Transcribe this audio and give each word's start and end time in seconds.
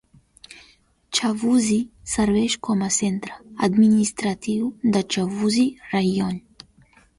Chavusy 1.17 1.77
serveix 2.13 2.55
com 2.69 2.81
a 2.87 2.89
centre 2.97 3.37
administratiu 3.69 4.75
de 4.97 5.05
Chavusy 5.13 5.69
Raion. 5.93 6.45